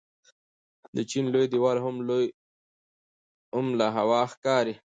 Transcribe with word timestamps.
د 0.95 0.97
چین 1.09 1.25
لوی 1.33 1.45
دیوال 1.51 1.77
هم 3.55 3.65
له 3.79 3.87
هوا 3.97 4.21
ښکاري. 4.31 4.73